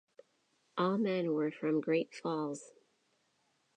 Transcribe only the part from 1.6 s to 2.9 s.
Great Falls.